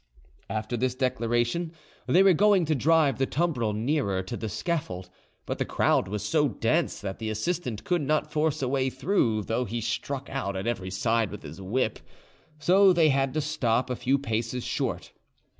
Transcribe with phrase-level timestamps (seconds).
[0.49, 1.73] After this declaration,
[2.07, 5.11] they were going to drive the tumbril nearer to the scaffold,
[5.45, 9.43] but the crowd was so dense that the assistant could not force a way through,
[9.43, 11.99] though he struck out on every side with his whip.
[12.57, 15.11] So they had to stop a few paces short.